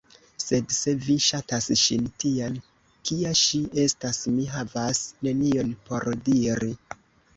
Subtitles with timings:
[0.43, 2.57] Sed se vi ŝatas ŝin tian,
[3.09, 6.73] kia ŝi estas, mi havas nenion por diri.